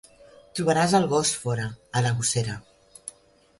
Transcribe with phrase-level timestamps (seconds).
[0.59, 1.69] Trobaràs el gos fora,
[2.01, 2.59] a la gossera.